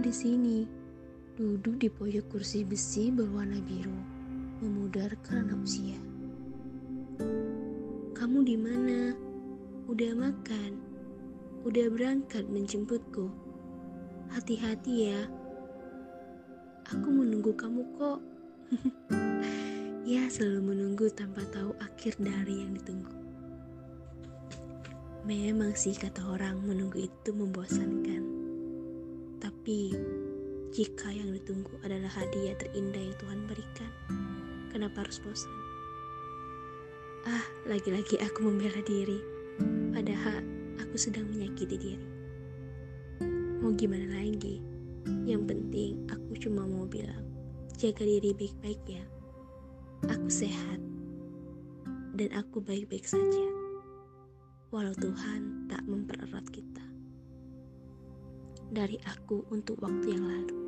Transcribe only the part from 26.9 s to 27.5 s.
itu